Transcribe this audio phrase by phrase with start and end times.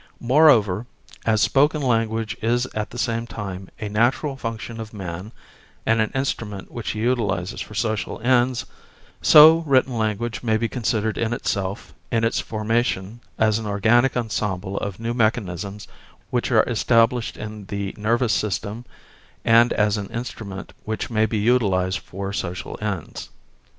[0.19, 0.87] Moreover,
[1.27, 5.31] as spoken language is at the same time a natural function of man
[5.85, 8.65] and an instrument which he utilises for social ends,
[9.21, 14.75] so written language may be considered in itself, in its formation, as an organic ensemble
[14.77, 15.87] of new mechanisms
[16.31, 18.85] which are established in the nervous system,
[19.45, 23.29] and as an instrument which may be utilised for social ends.